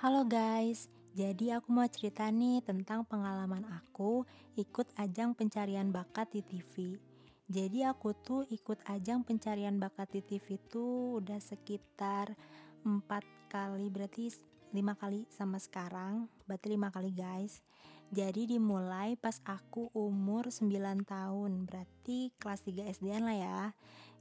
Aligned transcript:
Halo 0.00 0.24
guys, 0.24 0.88
jadi 1.12 1.60
aku 1.60 1.76
mau 1.76 1.84
cerita 1.84 2.24
nih 2.32 2.64
tentang 2.64 3.04
pengalaman 3.04 3.68
aku 3.68 4.24
ikut 4.56 4.88
ajang 4.96 5.36
pencarian 5.36 5.92
bakat 5.92 6.24
di 6.32 6.40
TV. 6.40 6.96
Jadi 7.44 7.84
aku 7.84 8.16
tuh 8.16 8.48
ikut 8.48 8.80
ajang 8.88 9.20
pencarian 9.28 9.76
bakat 9.76 10.08
di 10.08 10.24
TV 10.24 10.56
tuh 10.72 11.20
udah 11.20 11.36
sekitar 11.36 12.32
empat 12.80 13.28
kali 13.52 13.92
berarti 13.92 14.32
lima 14.72 14.96
kali 14.96 15.28
sama 15.28 15.60
sekarang 15.60 16.32
berarti 16.48 16.72
lima 16.72 16.88
kali 16.88 17.12
guys. 17.12 17.60
Jadi 18.08 18.56
dimulai 18.56 19.20
pas 19.20 19.36
aku 19.44 19.92
umur 19.92 20.48
9 20.48 21.04
tahun 21.04 21.68
berarti 21.68 22.32
kelas 22.40 22.64
3 22.64 22.88
SD 22.96 23.20
lah 23.20 23.36
ya 23.36 23.60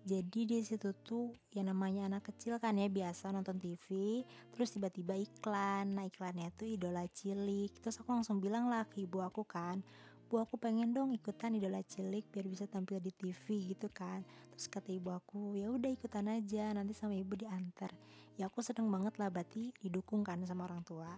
jadi 0.07 0.41
di 0.47 0.63
situ 0.63 0.95
tuh 1.03 1.35
yang 1.51 1.69
namanya 1.69 2.07
anak 2.07 2.31
kecil 2.31 2.55
kan 2.57 2.79
ya 2.79 2.87
biasa 2.87 3.35
nonton 3.35 3.59
TV 3.59 4.23
terus 4.55 4.71
tiba-tiba 4.71 5.13
iklan. 5.13 5.91
Nah 5.91 6.07
iklannya 6.07 6.49
tuh 6.55 6.71
idola 6.71 7.03
cilik. 7.11 7.75
Terus 7.83 7.99
aku 7.99 8.15
langsung 8.15 8.39
bilang 8.39 8.71
lah 8.71 8.87
ke 8.87 9.03
ibu 9.03 9.19
aku 9.19 9.43
kan 9.43 9.83
bu 10.29 10.37
aku 10.37 10.61
pengen 10.61 10.93
dong 10.93 11.09
ikutan 11.09 11.57
idola 11.57 11.81
cilik 11.81 12.21
biar 12.29 12.45
bisa 12.45 12.69
tampil 12.69 13.01
di 13.01 13.09
TV 13.09 13.73
gitu 13.73 13.89
kan. 13.89 14.21
Terus 14.53 14.69
kata 14.69 14.93
ibu 14.93 15.09
aku 15.09 15.57
ya 15.57 15.73
udah 15.73 15.89
ikutan 15.89 16.29
aja 16.29 16.69
nanti 16.69 16.93
sama 16.93 17.17
ibu 17.17 17.33
diantar. 17.33 17.89
Ya 18.37 18.45
aku 18.45 18.61
seneng 18.61 18.93
banget 18.93 19.17
lah 19.17 19.33
berarti 19.33 19.73
didukung 19.81 20.21
kan 20.21 20.37
sama 20.45 20.69
orang 20.69 20.85
tua. 20.85 21.09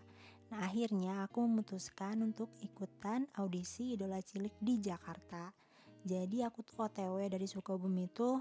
Nah 0.48 0.64
akhirnya 0.64 1.28
aku 1.28 1.44
memutuskan 1.44 2.24
untuk 2.24 2.56
ikutan 2.64 3.28
audisi 3.36 4.00
idola 4.00 4.24
cilik 4.24 4.56
di 4.64 4.80
Jakarta. 4.80 5.52
Jadi 6.08 6.48
aku 6.48 6.64
tuh 6.64 6.80
OTW 6.88 7.28
dari 7.28 7.52
Sukabumi 7.52 8.08
tuh 8.16 8.40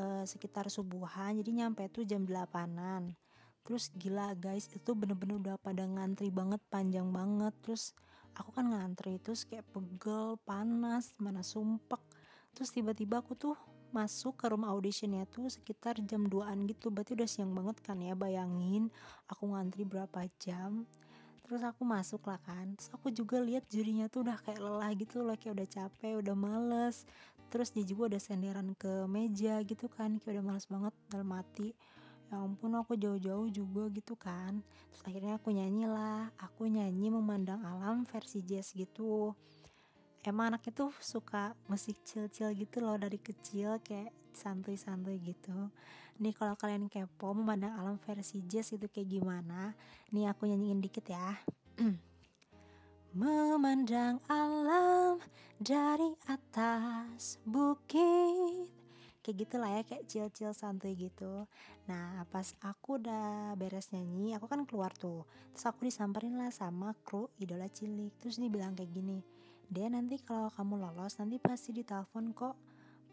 uh, 0.00 0.24
sekitar 0.26 0.66
subuhan 0.72 1.38
jadi 1.38 1.64
nyampe 1.64 1.86
tuh 1.90 2.06
jam 2.08 2.26
8an 2.26 3.14
terus 3.64 3.88
gila 3.96 4.36
guys 4.36 4.68
itu 4.76 4.92
bener-bener 4.92 5.40
udah 5.40 5.56
pada 5.56 5.88
ngantri 5.88 6.28
banget 6.28 6.60
panjang 6.68 7.08
banget. 7.08 7.56
Terus 7.64 7.96
aku 8.36 8.52
kan 8.52 8.68
ngantri 8.68 9.16
terus 9.24 9.48
kayak 9.48 9.64
pegel 9.72 10.36
panas 10.44 11.16
mana 11.16 11.40
sumpek. 11.40 11.98
Terus 12.52 12.70
tiba-tiba 12.70 13.24
aku 13.24 13.32
tuh 13.34 13.56
masuk 13.90 14.36
ke 14.36 14.52
rumah 14.52 14.68
auditionnya 14.68 15.24
tuh 15.32 15.48
sekitar 15.48 15.96
jam 16.04 16.28
2an 16.28 16.68
gitu. 16.68 16.92
Berarti 16.92 17.16
udah 17.16 17.24
siang 17.24 17.56
banget 17.56 17.80
kan 17.80 17.96
ya 18.04 18.12
bayangin 18.12 18.92
aku 19.32 19.48
ngantri 19.56 19.88
berapa 19.88 20.28
jam. 20.36 20.84
Terus 21.48 21.64
aku 21.64 21.88
masuk 21.88 22.20
lah 22.28 22.40
kan. 22.44 22.76
Terus 22.76 22.92
aku 22.92 23.08
juga 23.16 23.40
lihat 23.40 23.64
jurinya 23.72 24.12
tuh 24.12 24.28
udah 24.28 24.36
kayak 24.44 24.60
lelah 24.60 24.92
gitu 24.92 25.24
loh 25.24 25.40
kayak 25.40 25.56
udah 25.56 25.68
capek 25.72 26.20
udah 26.20 26.36
males 26.36 27.08
terus 27.54 27.70
dia 27.70 27.86
juga 27.86 28.10
udah 28.10 28.20
senderan 28.20 28.74
ke 28.74 29.06
meja 29.06 29.62
gitu 29.62 29.86
kan 29.86 30.18
kayak 30.18 30.42
udah 30.42 30.44
males 30.50 30.66
banget 30.66 30.90
dalam 31.06 31.30
mati 31.30 31.70
ya 32.34 32.42
ampun 32.42 32.74
aku 32.74 32.98
jauh-jauh 32.98 33.46
juga 33.46 33.86
gitu 33.94 34.18
kan. 34.18 34.58
Terus 34.90 35.02
akhirnya 35.06 35.38
aku 35.38 35.54
nyanyi 35.54 35.86
lah 35.86 36.34
aku 36.42 36.66
nyanyi 36.66 37.14
memandang 37.14 37.62
alam 37.62 38.02
versi 38.02 38.42
jazz 38.42 38.74
gitu. 38.74 39.30
Emang 40.24 40.50
anaknya 40.50 40.72
tuh 40.72 40.90
suka 41.04 41.52
musik 41.68 42.00
chill-chill 42.02 42.50
gitu 42.56 42.80
loh 42.80 42.96
dari 42.96 43.20
kecil 43.20 43.78
kayak 43.84 44.10
santuy-santuy 44.34 45.20
gitu. 45.20 45.70
Nih 46.18 46.34
kalau 46.34 46.58
kalian 46.58 46.88
kepo 46.90 47.36
memandang 47.36 47.76
alam 47.76 47.96
versi 48.00 48.42
jazz 48.48 48.72
itu 48.74 48.88
kayak 48.90 49.20
gimana 49.20 49.76
nih 50.10 50.32
aku 50.32 50.50
nyanyiin 50.50 50.80
dikit 50.82 51.06
ya. 51.06 51.38
Memandang 53.14 54.18
alam 54.26 54.83
dari 55.60 56.16
atas 56.30 57.38
bukit. 57.44 58.70
Kayak 59.24 59.36
gitu 59.40 59.54
lah 59.56 59.70
ya 59.80 59.82
kayak 59.88 60.04
chill-chill 60.04 60.52
santuy 60.52 60.92
gitu. 60.96 61.48
Nah 61.88 62.28
pas 62.28 62.52
aku 62.60 63.00
udah 63.00 63.56
beres 63.56 63.88
nyanyi 63.92 64.36
aku 64.36 64.48
kan 64.48 64.64
keluar 64.68 64.92
tuh. 64.92 65.24
Terus 65.56 65.64
aku 65.64 65.88
disamperin 65.88 66.36
lah 66.36 66.52
sama 66.52 66.92
kru 67.04 67.32
idola 67.40 67.68
cilik. 67.72 68.12
Terus 68.20 68.36
dia 68.36 68.52
bilang 68.52 68.76
kayak 68.76 68.92
gini 68.92 69.24
dia 69.74 69.88
nanti 69.88 70.20
kalau 70.20 70.52
kamu 70.52 70.76
lolos 70.80 71.16
nanti 71.18 71.40
pasti 71.40 71.72
ditelepon 71.72 72.36
kok. 72.36 72.56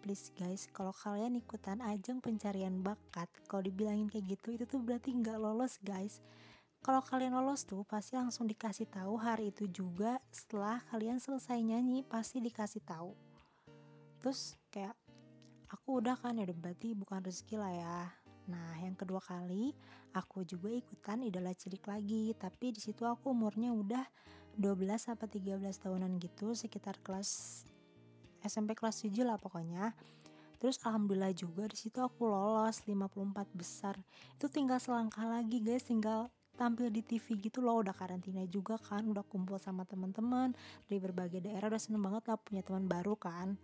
Please 0.02 0.34
guys 0.34 0.66
kalau 0.74 0.90
kalian 0.90 1.38
ikutan 1.38 1.78
ajang 1.86 2.26
pencarian 2.26 2.82
bakat 2.82 3.30
kalau 3.46 3.62
dibilangin 3.62 4.10
kayak 4.10 4.34
gitu 4.34 4.58
itu 4.58 4.66
tuh 4.66 4.82
berarti 4.82 5.14
nggak 5.14 5.38
lolos 5.38 5.78
guys 5.86 6.26
kalau 6.82 7.02
kalian 7.06 7.38
lolos 7.38 7.64
tuh 7.64 7.86
pasti 7.86 8.18
langsung 8.18 8.50
dikasih 8.50 8.90
tahu 8.90 9.18
hari 9.22 9.54
itu 9.54 9.70
juga 9.70 10.18
setelah 10.34 10.82
kalian 10.90 11.22
selesai 11.22 11.62
nyanyi 11.62 12.02
pasti 12.06 12.42
dikasih 12.42 12.82
tahu 12.84 13.14
terus 14.22 14.58
kayak 14.74 14.98
aku 15.70 16.02
udah 16.02 16.18
kan 16.18 16.38
ya 16.38 16.46
berarti 16.50 16.94
bukan 16.98 17.22
rezeki 17.22 17.56
lah 17.58 17.74
ya 17.74 17.98
Nah, 18.50 18.74
yang 18.82 18.98
kedua 18.98 19.22
kali 19.22 19.76
aku 20.12 20.44
juga 20.48 20.68
ikutan 20.68 21.22
idola 21.22 21.54
cilik 21.54 21.84
lagi, 21.86 22.34
tapi 22.36 22.76
di 22.76 22.82
situ 22.82 23.06
aku 23.06 23.32
umurnya 23.32 23.72
udah 23.72 24.04
12 24.58 24.98
sampai 24.98 25.28
13 25.30 25.62
tahunan 25.80 26.18
gitu, 26.20 26.52
sekitar 26.58 26.98
kelas 27.00 27.64
SMP 28.42 28.74
kelas 28.74 29.06
7 29.06 29.24
lah 29.24 29.38
pokoknya. 29.38 29.94
Terus 30.58 30.78
alhamdulillah 30.86 31.34
juga 31.34 31.66
di 31.70 31.78
situ 31.78 32.02
aku 32.02 32.30
lolos 32.30 32.86
54 32.86 33.50
besar. 33.54 33.98
Itu 34.38 34.50
tinggal 34.50 34.78
selangkah 34.78 35.26
lagi 35.26 35.62
guys, 35.62 35.86
tinggal 35.86 36.30
tampil 36.56 36.92
di 36.94 37.02
TV 37.02 37.40
gitu 37.40 37.64
loh 37.64 37.82
udah 37.82 37.96
karantina 37.96 38.44
juga 38.46 38.78
kan 38.78 39.08
udah 39.08 39.24
kumpul 39.26 39.58
sama 39.58 39.88
teman-teman 39.88 40.54
dari 40.86 41.00
berbagai 41.02 41.42
daerah 41.42 41.72
udah 41.72 41.82
seneng 41.82 42.04
banget 42.04 42.24
lah 42.30 42.38
punya 42.38 42.62
teman 42.62 42.86
baru 42.86 43.16
kan. 43.18 43.56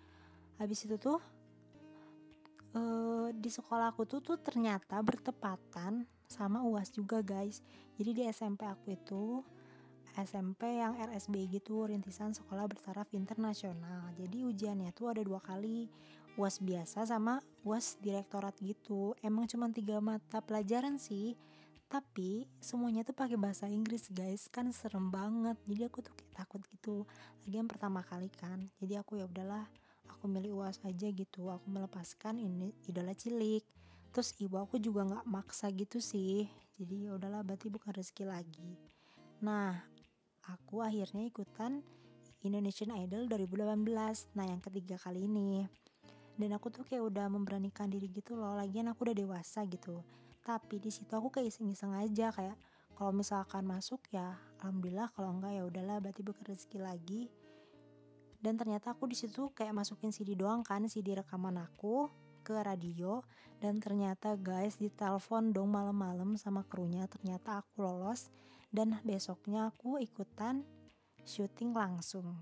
Habis 0.58 0.90
itu 0.90 0.96
tuh 0.98 1.20
uh, 2.74 3.30
di 3.34 3.50
sekolah 3.52 3.94
aku 3.94 4.10
tuh 4.10 4.20
tuh 4.24 4.38
ternyata 4.42 4.98
bertepatan 5.02 6.08
sama 6.28 6.64
uas 6.66 6.92
juga 6.92 7.24
guys. 7.24 7.64
Jadi 7.96 8.12
di 8.14 8.24
SMP 8.28 8.68
aku 8.68 8.94
itu 8.94 9.24
SMP 10.18 10.82
yang 10.82 10.98
RSB 10.98 11.46
gitu 11.54 11.86
rintisan 11.86 12.34
sekolah 12.34 12.66
bertaraf 12.66 13.10
internasional. 13.14 14.10
Jadi 14.18 14.42
ujiannya 14.44 14.90
tuh 14.92 15.14
ada 15.14 15.22
dua 15.22 15.38
kali 15.38 15.86
uas 16.38 16.62
biasa 16.62 17.06
sama 17.06 17.42
uas 17.62 17.98
direktorat 18.02 18.58
gitu. 18.62 19.14
Emang 19.22 19.46
cuma 19.46 19.70
tiga 19.70 20.02
mata 20.02 20.42
pelajaran 20.42 20.98
sih 20.98 21.38
tapi 21.88 22.44
semuanya 22.60 23.08
tuh 23.08 23.16
pakai 23.16 23.40
bahasa 23.40 23.64
Inggris 23.72 24.12
guys. 24.12 24.52
Kan 24.52 24.76
serem 24.76 25.08
banget. 25.08 25.56
Jadi 25.64 25.82
aku 25.88 26.04
tuh 26.04 26.12
kayak 26.12 26.34
takut 26.36 26.62
gitu. 26.68 27.08
Lagi 27.48 27.56
yang 27.56 27.72
pertama 27.72 28.04
kali 28.04 28.28
kan. 28.28 28.60
Jadi 28.84 29.00
aku 29.00 29.16
ya 29.16 29.24
udahlah 29.24 29.64
aku 30.12 30.28
milih 30.28 30.60
uas 30.60 30.84
aja 30.84 31.08
gitu. 31.08 31.48
Aku 31.48 31.64
melepaskan 31.72 32.44
ini 32.44 32.76
idola 32.92 33.16
cilik. 33.16 33.64
Terus 34.12 34.36
ibu 34.36 34.60
aku 34.60 34.84
juga 34.84 35.08
nggak 35.08 35.26
maksa 35.32 35.72
gitu 35.72 36.04
sih. 36.04 36.52
Jadi 36.76 37.08
ya 37.08 37.16
udahlah 37.16 37.40
berarti 37.48 37.72
bukan 37.72 37.96
rezeki 37.96 38.28
lagi. 38.28 38.76
Nah 39.40 39.80
aku 40.44 40.84
akhirnya 40.84 41.24
ikutan 41.24 41.80
Indonesian 42.44 42.92
Idol 43.00 43.32
2018 43.32 44.36
nah 44.36 44.44
yang 44.44 44.60
ketiga 44.60 45.00
kali 45.00 45.24
ini. 45.24 45.64
Dan 46.36 46.52
aku 46.52 46.68
tuh 46.68 46.84
kayak 46.84 47.16
udah 47.16 47.32
memberanikan 47.32 47.88
diri 47.88 48.12
gitu 48.12 48.36
loh. 48.36 48.60
Lagian 48.60 48.92
aku 48.92 49.08
udah 49.08 49.16
dewasa 49.16 49.64
gitu 49.72 50.04
tapi 50.48 50.80
di 50.80 50.88
situ 50.88 51.12
aku 51.12 51.28
kayak 51.28 51.52
iseng-iseng 51.52 51.92
aja 51.92 52.32
kayak 52.32 52.56
kalau 52.96 53.12
misalkan 53.12 53.68
masuk 53.68 54.00
ya 54.16 54.40
alhamdulillah 54.64 55.12
kalau 55.12 55.36
enggak 55.36 55.60
ya 55.60 55.64
udahlah 55.68 56.00
berarti 56.00 56.24
rezeki 56.24 56.80
lagi. 56.80 57.22
Dan 58.40 58.56
ternyata 58.56 58.96
aku 58.96 59.12
di 59.12 59.18
situ 59.18 59.52
kayak 59.52 59.76
masukin 59.76 60.16
CD 60.16 60.40
doang 60.40 60.64
kan 60.64 60.88
CD 60.88 61.20
rekaman 61.20 61.60
aku 61.60 62.08
ke 62.48 62.56
radio. 62.64 63.20
Dan 63.60 63.84
ternyata 63.84 64.40
guys 64.40 64.80
ditelepon 64.80 65.52
dong 65.52 65.74
malam-malam 65.74 66.40
sama 66.40 66.64
krunya 66.64 67.04
ternyata 67.12 67.60
aku 67.60 67.84
lolos. 67.84 68.32
Dan 68.72 68.98
besoknya 69.04 69.68
aku 69.68 70.00
ikutan 70.00 70.64
syuting 71.28 71.76
langsung 71.76 72.40